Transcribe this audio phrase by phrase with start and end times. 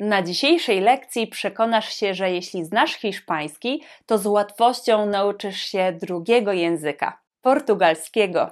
[0.00, 6.52] Na dzisiejszej lekcji przekonasz się, że jeśli znasz hiszpański, to z łatwością nauczysz się drugiego
[6.52, 8.50] języka portugalskiego.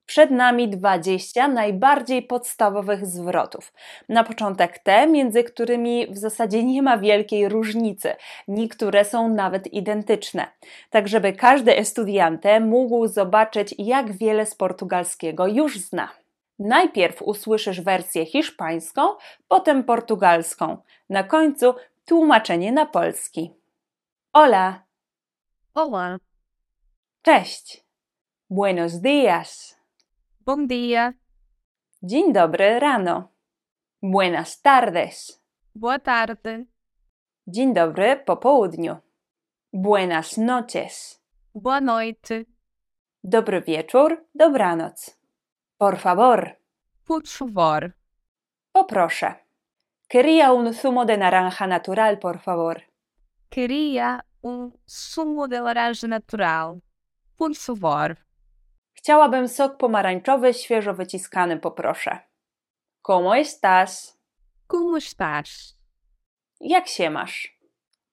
[0.08, 3.74] Przed nami 20 najbardziej podstawowych zwrotów.
[4.10, 8.16] Na początek te, między którymi w zasadzie nie ma wielkiej różnicy.
[8.48, 10.48] Niektóre są nawet identyczne.
[10.90, 16.10] Tak, żeby każdy estudiante mógł zobaczyć, jak wiele z portugalskiego już zna.
[16.60, 19.02] Najpierw usłyszysz wersję hiszpańską,
[19.48, 20.78] potem portugalską.
[21.10, 21.76] Na końcu
[22.06, 23.54] tłumaczenie na polski.
[24.34, 24.88] Hola.
[25.76, 26.18] Olá,
[27.22, 27.84] Cześć.
[28.50, 29.77] Buenos días.
[30.48, 31.14] Bom dia,
[32.04, 33.30] Dzień dobry rano.
[34.02, 35.42] Buenas tardes.
[35.76, 36.66] boa tarde,
[37.48, 38.98] Dzień dobry po południu.
[39.74, 41.20] Buenas noches.
[41.56, 42.46] boa noite,
[43.24, 45.18] Dobry wieczór, dobranoc.
[45.78, 46.56] Por favor.
[47.06, 47.94] por favor.
[48.74, 49.36] Poproszę.
[50.10, 52.82] Quería un zumo de naranja natural, por favor.
[53.50, 56.82] Queria um sumo de laranja natural,
[57.38, 58.18] por favor.
[58.98, 62.20] Chciałabym sok pomarańczowy, świeżo wyciskany, poproszę.
[63.02, 64.18] ¿Cómo estás?
[64.68, 65.78] Como estás?
[66.60, 67.58] Jak się masz?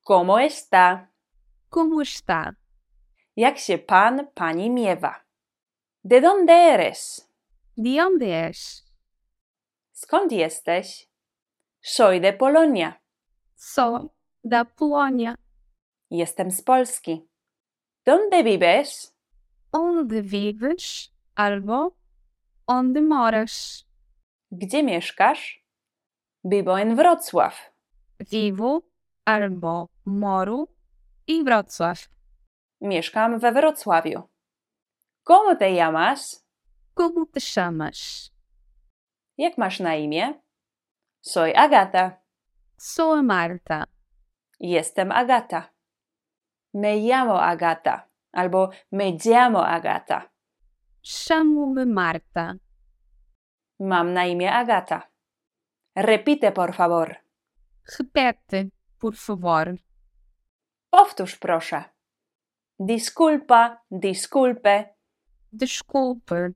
[0.05, 1.06] ¿Cómo está?
[1.71, 2.55] Como está?
[3.37, 5.25] Jak się pan, pani miewa?
[6.05, 7.31] ¿De dónde eres?
[7.77, 8.84] De onde és?
[9.93, 11.09] Skąd jesteś?
[11.81, 13.01] Soy de Polonia.
[13.56, 14.11] Sou
[14.45, 15.34] da Polónia.
[16.11, 17.28] Jestem z Polski.
[18.06, 19.14] ¿Dónde vives?
[19.75, 21.11] Onde vives?
[21.35, 21.97] Albo
[22.67, 23.85] onde moras?
[24.53, 25.65] Gdzie mieszkasz?
[26.45, 27.71] Vivo en Wrocław.
[28.21, 28.83] Vivo
[29.25, 30.69] albo moro
[31.29, 32.09] em Wrocław.
[32.81, 34.23] Mieszkam we Wrocławiu.
[35.25, 36.47] ¿Cómo te llamas?
[36.95, 38.31] Como te?
[39.39, 40.34] Jak masz na imię?
[41.21, 42.21] Soy Agata.
[42.77, 43.84] Sou a Marta.
[44.60, 45.71] Jestem Agata.
[46.75, 50.31] Me llamo Agata albo me llamo Agata.
[51.03, 52.54] Chamo-me Marta.
[53.81, 55.10] Mam na imię Agata.
[55.97, 57.16] Repite, por favor.
[57.98, 59.77] Repete, por favor.
[60.91, 61.84] Powtórz, proszę.
[62.78, 64.95] Disculpa, disculpe.
[65.53, 66.51] Desculpe.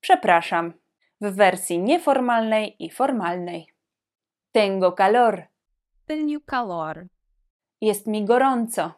[0.00, 0.72] Przepraszam.
[1.20, 3.66] W wersji nieformalnej i formalnej.
[4.52, 5.48] Tengo calor.
[6.06, 7.06] Tenho calor.
[7.80, 8.97] Jest mi gorąco.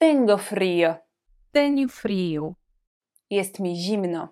[0.00, 0.94] Tengo frío.
[1.52, 2.54] Tenho frio.
[3.30, 4.28] Jest mi zimno.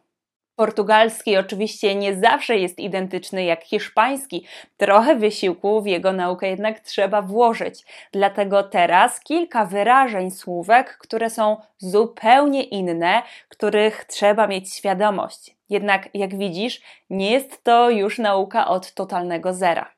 [0.57, 4.47] Portugalski oczywiście nie zawsze jest identyczny jak hiszpański.
[4.77, 7.85] Trochę wysiłku w jego naukę jednak trzeba włożyć.
[8.13, 15.57] Dlatego teraz kilka wyrażeń słówek, które są zupełnie inne, których trzeba mieć świadomość.
[15.69, 16.81] Jednak jak widzisz,
[17.11, 19.95] nie jest to już nauka od totalnego zera.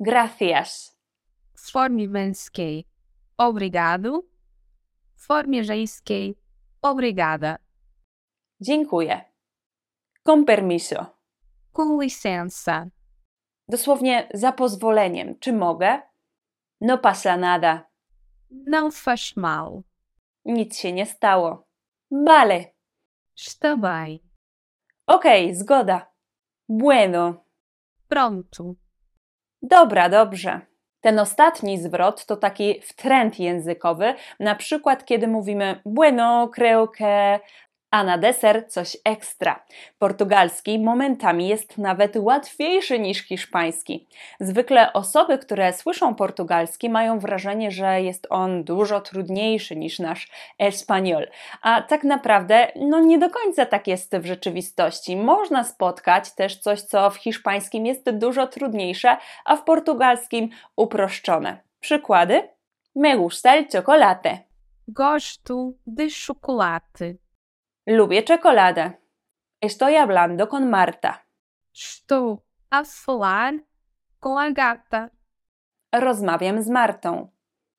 [0.00, 0.96] Gracias.
[1.54, 2.84] W formie męskiej
[3.38, 4.31] obrigado,
[5.22, 6.36] w formie żeńskiej
[6.82, 7.58] obrigada.
[8.60, 9.24] Dziękuję.
[10.22, 11.06] Con permiso.
[11.72, 12.86] Com licença.
[13.68, 15.38] Dosłownie za pozwoleniem.
[15.38, 16.02] Czy mogę?
[16.80, 17.86] No pasa nada.
[18.50, 19.82] Não faz mal.
[20.44, 21.66] Nic się nie stało.
[22.10, 22.64] Vale.
[23.36, 24.18] Está bem.
[25.06, 26.12] Okej, okay, zgoda.
[26.68, 27.44] Bueno.
[28.08, 28.74] Pronto.
[29.62, 30.60] Dobra, dobrze.
[31.02, 37.40] Ten ostatni zwrot to taki wtręt językowy, na przykład kiedy mówimy bueno, creo que,
[37.92, 39.64] a na deser coś ekstra.
[39.98, 44.08] Portugalski momentami jest nawet łatwiejszy niż hiszpański.
[44.40, 51.28] Zwykle osoby, które słyszą portugalski, mają wrażenie, że jest on dużo trudniejszy niż nasz espanol.
[51.62, 55.16] A tak naprawdę, no nie do końca tak jest w rzeczywistości.
[55.16, 61.60] Można spotkać też coś, co w hiszpańskim jest dużo trudniejsze, a w portugalskim uproszczone.
[61.80, 62.48] Przykłady?
[62.94, 64.38] Me gusta el chocolate.
[64.88, 67.21] Gosto de chocolate.
[67.86, 68.92] Lubię czekoladę.
[69.60, 71.24] Estoy hablando con Marta.
[71.74, 73.54] Estou a falar
[74.20, 75.10] com a gata.
[75.92, 77.28] Rozmawiam z Martą.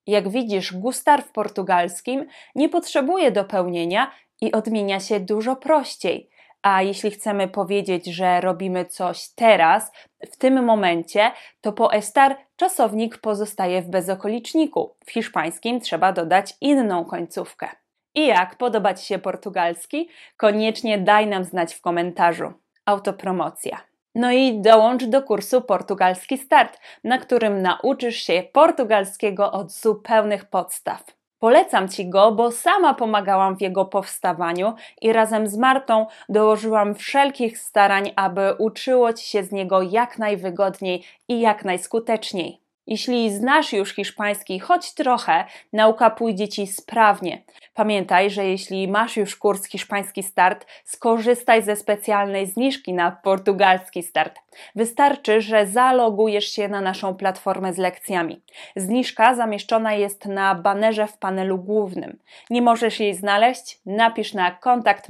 [0.06, 4.10] Jak widzisz, gustar w portugalskim nie potrzebuje dopełnienia
[4.40, 6.30] i odmienia się dużo prościej.
[6.62, 9.92] A jeśli chcemy powiedzieć, że robimy coś teraz,
[10.32, 14.96] w tym momencie, to po estar czasownik pozostaje w bezokoliczniku.
[15.06, 17.83] W hiszpańskim trzeba dodać inną końcówkę.
[18.14, 20.08] I jak podoba Ci się portugalski?
[20.36, 22.52] Koniecznie daj nam znać w komentarzu.
[22.86, 23.80] Autopromocja.
[24.14, 31.04] No i dołącz do kursu Portugalski Start, na którym nauczysz się portugalskiego od zupełnych podstaw.
[31.38, 37.58] Polecam Ci go, bo sama pomagałam w jego powstawaniu i razem z Martą dołożyłam wszelkich
[37.58, 42.63] starań, aby uczyło Ci się z niego jak najwygodniej i jak najskuteczniej.
[42.86, 47.42] Jeśli znasz już hiszpański choć trochę, nauka pójdzie ci sprawnie.
[47.74, 54.38] Pamiętaj, że jeśli masz już kurs Hiszpański Start, skorzystaj ze specjalnej zniżki na portugalski start.
[54.74, 58.42] Wystarczy, że zalogujesz się na naszą platformę z lekcjami.
[58.76, 62.18] Zniżka zamieszczona jest na banerze w panelu głównym.
[62.50, 63.78] Nie możesz jej znaleźć?
[63.86, 65.08] Napisz na kontakt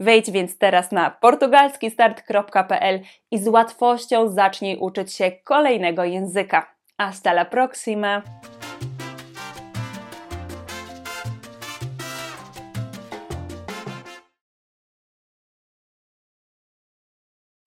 [0.00, 3.00] Wejdź więc teraz na portugalskistart.pl
[3.30, 6.74] i z łatwością zacznij uczyć się kolejnego języka.
[6.98, 8.22] Hasta la próxima!